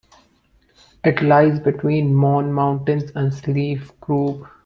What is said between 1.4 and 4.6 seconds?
between the Mourne Mountains and Slieve Croob.